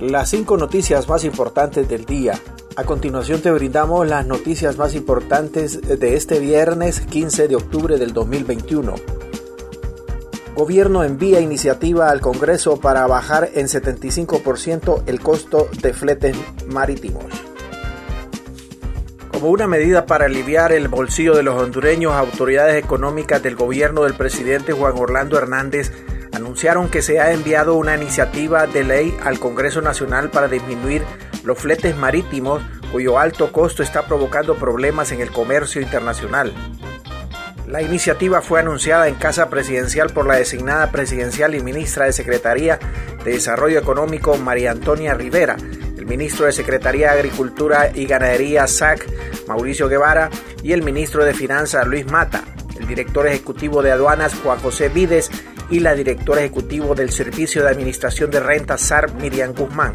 las 0.00 0.30
cinco 0.30 0.56
noticias 0.56 1.08
más 1.08 1.24
importantes 1.24 1.88
del 1.88 2.04
día. 2.04 2.38
A 2.76 2.84
continuación 2.84 3.40
te 3.40 3.50
brindamos 3.50 4.06
las 4.06 4.24
noticias 4.26 4.78
más 4.78 4.94
importantes 4.94 5.80
de 5.82 6.14
este 6.14 6.38
viernes 6.38 7.00
15 7.00 7.48
de 7.48 7.56
octubre 7.56 7.98
del 7.98 8.12
2021. 8.12 8.94
Gobierno 10.54 11.02
envía 11.02 11.40
iniciativa 11.40 12.10
al 12.10 12.20
Congreso 12.20 12.80
para 12.80 13.06
bajar 13.06 13.50
en 13.54 13.66
75% 13.66 15.02
el 15.06 15.20
costo 15.20 15.68
de 15.82 15.92
fletes 15.92 16.36
marítimos. 16.68 17.24
Como 19.32 19.50
una 19.50 19.66
medida 19.66 20.06
para 20.06 20.26
aliviar 20.26 20.72
el 20.72 20.88
bolsillo 20.88 21.36
de 21.36 21.44
los 21.44 21.60
hondureños, 21.60 22.12
autoridades 22.12 22.82
económicas 22.82 23.42
del 23.42 23.56
gobierno 23.56 24.02
del 24.02 24.14
presidente 24.14 24.72
Juan 24.72 24.94
Orlando 24.96 25.38
Hernández 25.38 25.92
anunciaron 26.38 26.88
que 26.88 27.02
se 27.02 27.20
ha 27.20 27.32
enviado 27.32 27.74
una 27.74 27.96
iniciativa 27.96 28.66
de 28.66 28.84
ley 28.84 29.16
al 29.22 29.38
Congreso 29.38 29.82
Nacional 29.82 30.30
para 30.30 30.48
disminuir 30.48 31.02
los 31.44 31.58
fletes 31.58 31.96
marítimos 31.96 32.62
cuyo 32.90 33.18
alto 33.18 33.52
costo 33.52 33.82
está 33.82 34.06
provocando 34.06 34.56
problemas 34.56 35.12
en 35.12 35.20
el 35.20 35.30
comercio 35.30 35.82
internacional. 35.82 36.52
La 37.66 37.82
iniciativa 37.82 38.40
fue 38.40 38.60
anunciada 38.60 39.08
en 39.08 39.16
Casa 39.16 39.50
Presidencial 39.50 40.10
por 40.10 40.26
la 40.26 40.36
designada 40.36 40.90
presidencial 40.90 41.54
y 41.54 41.60
ministra 41.60 42.06
de 42.06 42.12
Secretaría 42.14 42.78
de 43.24 43.32
Desarrollo 43.32 43.78
Económico 43.78 44.38
María 44.38 44.70
Antonia 44.70 45.12
Rivera, 45.12 45.56
el 45.98 46.06
ministro 46.06 46.46
de 46.46 46.52
Secretaría 46.52 47.12
de 47.12 47.18
Agricultura 47.18 47.90
y 47.94 48.06
Ganadería 48.06 48.66
SAC 48.66 49.06
Mauricio 49.46 49.88
Guevara 49.88 50.30
y 50.62 50.72
el 50.72 50.82
ministro 50.82 51.24
de 51.24 51.34
Finanzas 51.34 51.86
Luis 51.86 52.10
Mata, 52.10 52.42
el 52.78 52.86
director 52.86 53.26
ejecutivo 53.26 53.82
de 53.82 53.92
aduanas 53.92 54.34
Juan 54.42 54.60
José 54.60 54.88
Vides 54.88 55.30
y 55.70 55.80
la 55.80 55.94
directora 55.94 56.40
ejecutiva 56.40 56.94
del 56.94 57.10
Servicio 57.10 57.62
de 57.62 57.68
Administración 57.68 58.30
de 58.30 58.40
Rentas 58.40 58.80
SAR 58.80 59.12
Miriam 59.14 59.54
Guzmán. 59.54 59.94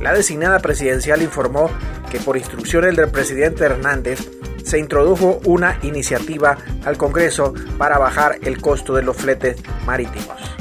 La 0.00 0.12
designada 0.12 0.58
presidencial 0.58 1.22
informó 1.22 1.70
que 2.10 2.20
por 2.20 2.36
instrucciones 2.36 2.96
del 2.96 3.10
presidente 3.10 3.64
Hernández 3.64 4.20
se 4.64 4.78
introdujo 4.78 5.40
una 5.44 5.78
iniciativa 5.82 6.58
al 6.84 6.96
Congreso 6.96 7.54
para 7.78 7.98
bajar 7.98 8.38
el 8.42 8.60
costo 8.60 8.94
de 8.94 9.02
los 9.02 9.16
fletes 9.16 9.62
marítimos. 9.86 10.54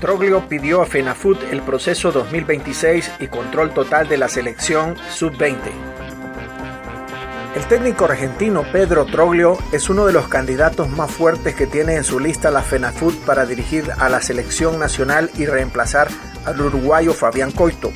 Troglio 0.00 0.46
pidió 0.48 0.82
a 0.82 0.86
FENAFUT 0.86 1.38
el 1.50 1.62
proceso 1.62 2.12
2026 2.12 3.10
y 3.20 3.26
control 3.28 3.72
total 3.72 4.06
de 4.06 4.18
la 4.18 4.28
selección 4.28 4.96
sub-20. 5.10 5.93
El 7.54 7.68
técnico 7.68 8.06
argentino 8.06 8.64
Pedro 8.72 9.06
Troglio 9.06 9.56
es 9.70 9.88
uno 9.88 10.06
de 10.06 10.12
los 10.12 10.26
candidatos 10.26 10.88
más 10.88 11.08
fuertes 11.08 11.54
que 11.54 11.68
tiene 11.68 11.94
en 11.94 12.02
su 12.02 12.18
lista 12.18 12.50
la 12.50 12.62
FENAFUT 12.62 13.14
para 13.24 13.46
dirigir 13.46 13.92
a 13.96 14.08
la 14.08 14.20
selección 14.20 14.80
nacional 14.80 15.30
y 15.36 15.46
reemplazar 15.46 16.08
al 16.44 16.60
uruguayo 16.60 17.14
Fabián 17.14 17.52
Coito. 17.52 17.92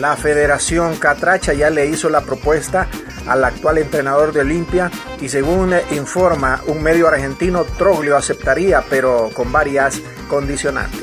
La 0.00 0.14
Federación 0.14 0.94
Catracha 0.96 1.52
ya 1.52 1.68
le 1.68 1.86
hizo 1.86 2.08
la 2.10 2.20
propuesta 2.20 2.86
al 3.26 3.42
actual 3.42 3.78
entrenador 3.78 4.32
de 4.32 4.40
Olimpia 4.40 4.88
y 5.20 5.28
según 5.28 5.74
informa 5.90 6.62
un 6.68 6.80
medio 6.80 7.08
argentino, 7.08 7.64
Troglio 7.64 8.16
aceptaría, 8.16 8.84
pero 8.88 9.30
con 9.34 9.50
varias 9.50 10.00
condicionantes. 10.28 11.02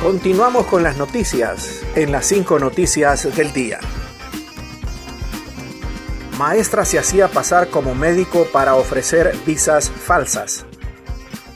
Continuamos 0.00 0.66
con 0.66 0.84
las 0.84 0.96
noticias 0.96 1.82
en 1.96 2.12
las 2.12 2.26
cinco 2.26 2.60
noticias 2.60 3.34
del 3.36 3.52
día. 3.52 3.80
Maestra 6.38 6.84
se 6.84 7.00
hacía 7.00 7.26
pasar 7.26 7.66
como 7.66 7.96
médico 7.96 8.46
para 8.52 8.76
ofrecer 8.76 9.34
visas 9.44 9.90
falsas. 9.90 10.64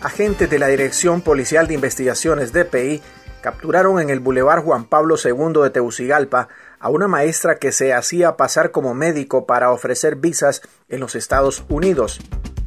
Agentes 0.02 0.50
de 0.50 0.58
la 0.58 0.66
Dirección 0.66 1.20
Policial 1.20 1.68
de 1.68 1.74
Investigaciones 1.74 2.52
DPI 2.52 3.00
capturaron 3.42 4.00
en 4.00 4.10
el 4.10 4.18
Boulevard 4.18 4.64
Juan 4.64 4.86
Pablo 4.86 5.14
II 5.24 5.62
de 5.62 5.70
Tegucigalpa 5.70 6.48
a 6.80 6.88
una 6.88 7.06
maestra 7.06 7.58
que 7.58 7.70
se 7.70 7.94
hacía 7.94 8.36
pasar 8.36 8.72
como 8.72 8.92
médico 8.92 9.46
para 9.46 9.70
ofrecer 9.70 10.16
visas 10.16 10.62
en 10.88 10.98
los 10.98 11.14
Estados 11.14 11.64
Unidos, 11.68 12.18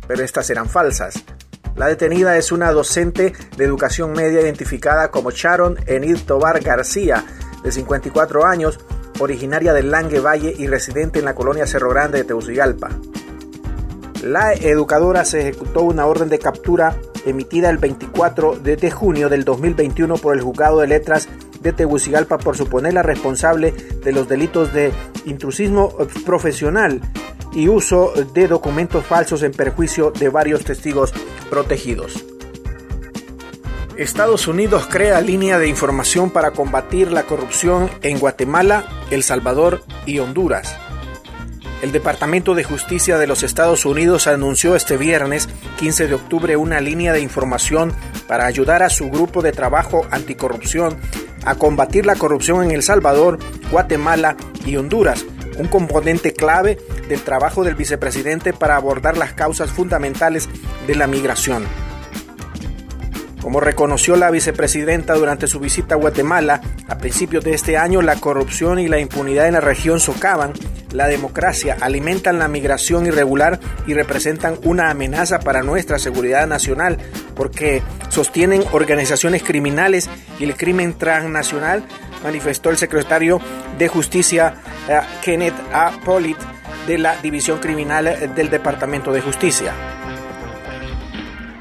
pero 0.08 0.24
estas 0.24 0.50
eran 0.50 0.70
falsas. 0.70 1.22
La 1.76 1.88
detenida 1.88 2.38
es 2.38 2.54
una 2.54 2.72
docente 2.72 3.34
de 3.58 3.66
educación 3.66 4.14
media 4.14 4.40
identificada 4.40 5.12
como 5.12 5.32
Sharon 5.32 5.78
Enid 5.86 6.20
Tobar 6.26 6.62
García, 6.62 7.26
de 7.62 7.74
54 7.74 8.46
años, 8.46 8.80
originaria 9.20 9.74
del 9.74 9.92
Langue 9.92 10.20
Valle 10.20 10.54
y 10.58 10.68
residente 10.68 11.20
en 11.20 11.26
la 11.26 11.36
colonia 11.36 11.68
Cerro 11.68 11.90
Grande 11.90 12.20
de 12.20 12.24
Tegucigalpa. 12.24 12.90
La 14.24 14.54
educadora 14.54 15.24
se 15.26 15.42
ejecutó 15.42 15.84
una 15.84 16.06
orden 16.06 16.30
de 16.30 16.40
captura 16.40 16.98
emitida 17.26 17.70
el 17.70 17.78
24 17.78 18.58
de 18.60 18.92
junio 18.92 19.30
del 19.30 19.44
2021 19.44 20.16
por 20.18 20.36
el 20.36 20.42
Juzgado 20.42 20.80
de 20.80 20.88
Letras 20.88 21.28
de 21.62 21.74
Tegucigalpa 21.74 22.38
por 22.38 22.56
suponerla 22.56 23.04
responsable 23.04 23.72
de 23.72 24.12
los 24.12 24.28
delitos 24.28 24.74
de 24.74 24.92
intrusismo 25.26 25.96
profesional 26.26 27.02
y 27.54 27.70
uso 27.70 28.14
de 28.34 28.48
documentos 28.48 29.06
falsos 29.06 29.42
en 29.44 29.52
perjuicio 29.52 30.12
de 30.12 30.30
varios 30.30 30.64
testigos 30.64 31.14
protegidos. 31.50 32.35
Estados 33.98 34.48
Unidos 34.48 34.88
crea 34.90 35.22
línea 35.22 35.58
de 35.58 35.70
información 35.70 36.30
para 36.30 36.52
combatir 36.52 37.14
la 37.14 37.24
corrupción 37.24 37.90
en 38.02 38.20
Guatemala, 38.20 38.86
El 39.10 39.24
Salvador 39.24 39.84
y 40.06 40.20
Honduras. 40.20 40.76
El 41.82 41.94
Departamento 41.94 42.56
de 42.56 42.66
Justicia 42.66 43.18
de 43.18 43.28
los 43.28 43.42
Estados 43.42 43.86
Unidos 43.86 44.28
anunció 44.28 44.76
este 44.76 44.98
viernes 44.98 45.48
15 45.80 46.08
de 46.08 46.14
octubre 46.14 46.58
una 46.58 46.82
línea 46.82 47.14
de 47.14 47.22
información 47.22 47.94
para 48.28 48.48
ayudar 48.48 48.84
a 48.84 48.90
su 48.90 49.10
grupo 49.10 49.42
de 49.42 49.54
trabajo 49.54 50.06
anticorrupción 50.12 50.98
a 51.46 51.56
combatir 51.56 52.06
la 52.06 52.16
corrupción 52.16 52.66
en 52.66 52.72
El 52.72 52.84
Salvador, 52.84 53.40
Guatemala 53.72 54.36
y 54.66 54.76
Honduras, 54.76 55.26
un 55.58 55.68
componente 55.68 56.34
clave 56.34 56.80
del 57.08 57.22
trabajo 57.22 57.64
del 57.64 57.76
vicepresidente 57.76 58.52
para 58.52 58.76
abordar 58.76 59.16
las 59.16 59.34
causas 59.34 59.72
fundamentales 59.72 60.50
de 60.86 60.96
la 60.96 61.08
migración. 61.08 61.66
Como 63.46 63.60
reconoció 63.60 64.16
la 64.16 64.32
vicepresidenta 64.32 65.14
durante 65.14 65.46
su 65.46 65.60
visita 65.60 65.94
a 65.94 65.98
Guatemala, 66.00 66.62
a 66.88 66.98
principios 66.98 67.44
de 67.44 67.54
este 67.54 67.78
año 67.78 68.02
la 68.02 68.16
corrupción 68.16 68.80
y 68.80 68.88
la 68.88 68.98
impunidad 68.98 69.48
en 69.48 69.54
la 69.54 69.62
región 69.62 70.00
socavan 70.00 70.52
la 70.92 71.08
democracia, 71.08 71.78
alimentan 71.80 72.40
la 72.40 72.48
migración 72.48 73.06
irregular 73.06 73.60
y 73.86 73.94
representan 73.94 74.58
una 74.64 74.90
amenaza 74.90 75.42
para 75.42 75.62
nuestra 75.62 76.00
seguridad 76.00 76.48
nacional 76.48 76.98
porque 77.36 77.84
sostienen 78.10 78.64
organizaciones 78.72 79.44
criminales 79.44 80.10
y 80.40 80.46
el 80.46 80.58
crimen 80.58 80.98
transnacional, 80.98 81.84
manifestó 82.24 82.72
el 82.72 82.78
secretario 82.78 83.40
de 83.78 83.88
Justicia 83.90 84.56
eh, 84.90 85.00
Kenneth 85.22 85.54
A. 85.72 85.92
Pollitt 86.04 86.40
de 86.88 86.98
la 86.98 87.16
División 87.18 87.60
Criminal 87.60 88.34
del 88.34 88.50
Departamento 88.50 89.12
de 89.12 89.22
Justicia. 89.22 89.95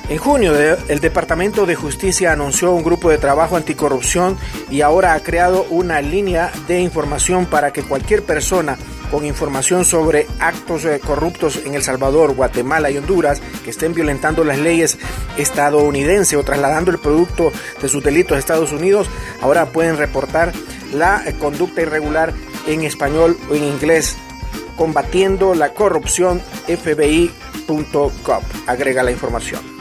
En 0.07 0.19
junio, 0.19 0.53
el 0.55 1.01
Departamento 1.01 1.65
de 1.65 1.77
Justicia 1.77 2.31
anunció 2.31 2.73
un 2.73 2.85
grupo 2.85 3.09
de 3.09 3.17
trabajo 3.17 3.57
anticorrupción 3.57 4.37
y 4.71 4.83
ahora 4.83 5.15
ha 5.15 5.21
creado 5.21 5.67
una 5.71 6.03
línea 6.03 6.53
de 6.69 6.81
información 6.81 7.47
para 7.47 7.73
que 7.73 7.83
cualquier 7.83 8.23
persona 8.23 8.77
con 9.11 9.25
información 9.25 9.87
sobre 9.87 10.27
actos 10.41 10.85
eh, 10.85 11.01
corruptos 11.01 11.61
en 11.65 11.75
El 11.75 11.83
Salvador, 11.83 12.35
Guatemala 12.35 12.91
y 12.91 12.99
Honduras 12.99 13.41
que 13.65 13.71
estén 13.71 13.95
violentando 13.95 14.45
las 14.45 14.59
leyes 14.59 14.99
estadounidenses 15.39 16.39
o 16.39 16.43
trasladando 16.43 16.91
el 16.91 16.99
producto 16.99 17.51
de 17.81 17.89
sus 17.89 18.05
delitos 18.05 18.37
a 18.37 18.41
Estados 18.41 18.73
Unidos, 18.73 19.09
ahora 19.41 19.67
pueden 19.67 19.97
reportar 19.97 20.53
la 20.93 21.23
eh, 21.27 21.35
conducta 21.39 21.81
irregular 21.81 22.35
en 22.67 22.83
español 22.83 23.39
o 23.51 23.55
en 23.55 23.65
inglés 23.65 24.17
combatiendo 24.77 25.55
la 25.55 25.73
corrupción 25.73 26.43
fbi.gov. 26.67 28.43
Agrega 28.67 29.03
la 29.03 29.11
información 29.11 29.74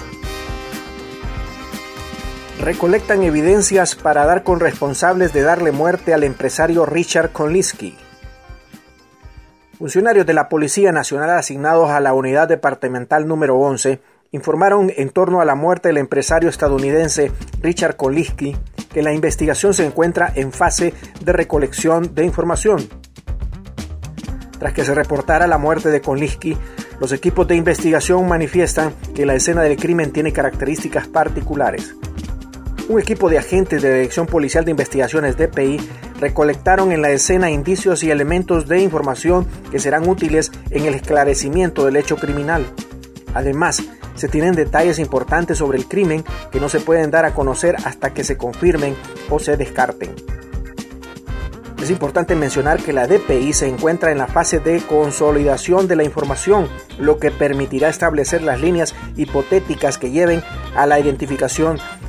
recolectan 2.64 3.24
evidencias 3.24 3.96
para 3.96 4.26
dar 4.26 4.44
con 4.44 4.60
responsables 4.60 5.34
de 5.34 5.42
darle 5.42 5.72
muerte 5.72 6.14
al 6.14 6.24
empresario 6.24 6.86
Richard 6.86 7.32
Konlisky. 7.32 7.98
Funcionarios 9.78 10.26
de 10.26 10.34
la 10.34 10.48
Policía 10.48 10.94
Nacional 10.94 11.32
asignados 11.32 11.90
a 11.90 12.00
la 12.00 12.14
Unidad 12.14 12.48
Departamental 12.48 13.28
número 13.28 13.58
11 13.58 14.00
informaron 14.32 14.94
en 14.96 15.10
torno 15.10 15.42
a 15.42 15.46
la 15.46 15.56
muerte 15.56 15.90
del 15.90 15.98
empresario 15.98 16.50
estadounidense 16.50 17.32
Richard 17.62 17.98
Konlisky 17.98 18.56
que 18.94 19.04
la 19.04 19.12
investigación 19.12 19.74
se 19.74 19.86
encuentra 19.86 20.32
en 20.34 20.54
fase 20.54 20.94
de 21.22 21.34
recolección 21.34 22.16
de 22.16 22.24
información. 22.24 22.88
Tras 24.58 24.74
que 24.74 24.86
se 24.86 24.96
reportara 24.96 25.48
la 25.48 25.58
muerte 25.58 25.90
de 25.90 26.00
Konlisky, 26.00 26.58
los 27.02 27.12
equipos 27.12 27.46
de 27.46 27.56
investigación 27.56 28.26
manifiestan 28.26 28.94
que 29.14 29.26
la 29.26 29.36
escena 29.36 29.64
del 29.64 29.76
crimen 29.76 30.14
tiene 30.14 30.32
características 30.32 31.08
particulares. 31.08 31.96
Un 32.94 33.00
equipo 33.00 33.28
de 33.28 33.40
agentes 33.40 33.82
de 33.82 33.92
Dirección 33.92 34.28
Policial 34.28 34.66
de 34.66 34.70
Investigaciones 34.70 35.36
DPI 35.36 35.80
recolectaron 36.20 36.92
en 36.92 37.02
la 37.02 37.10
escena 37.10 37.50
indicios 37.50 38.04
y 38.04 38.12
elementos 38.12 38.68
de 38.68 38.84
información 38.84 39.48
que 39.72 39.80
serán 39.80 40.08
útiles 40.08 40.52
en 40.70 40.86
el 40.86 40.94
esclarecimiento 40.94 41.86
del 41.86 41.96
hecho 41.96 42.18
criminal. 42.18 42.64
Además, 43.34 43.82
se 44.14 44.28
tienen 44.28 44.54
detalles 44.54 45.00
importantes 45.00 45.58
sobre 45.58 45.80
el 45.80 45.88
crimen 45.88 46.24
que 46.52 46.60
no 46.60 46.70
se 46.70 46.82
pueden 46.82 47.10
dar 47.10 47.26
a 47.26 47.34
conocer 47.34 47.78
hasta 47.84 48.14
que 48.14 48.24
se 48.24 48.38
confirmen 48.38 48.96
o 49.32 49.40
se 49.40 49.58
descarten. 49.58 50.12
Es 51.82 51.90
importante 51.90 52.36
mencionar 52.36 52.80
que 52.80 52.94
la 52.94 53.08
DPI 53.08 53.54
se 53.54 53.68
encuentra 53.68 54.12
en 54.12 54.20
la 54.20 54.28
fase 54.28 54.60
de 54.60 54.80
consolidación 54.82 55.88
de 55.88 55.96
la 55.96 56.04
información, 56.04 56.70
lo 57.00 57.18
que 57.18 57.32
permitirá 57.32 57.90
establecer 57.90 58.44
las 58.44 58.62
líneas 58.62 58.94
hipotéticas 59.16 59.98
que 59.98 60.12
lleven 60.12 60.44
a 60.76 60.86
la 60.86 61.00
identificación 61.00 61.80